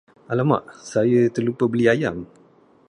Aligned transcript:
Alamak, 0.33 0.63
saya 0.91 1.21
terlupa 1.35 1.65
beli 1.71 1.85
ayam! 1.95 2.17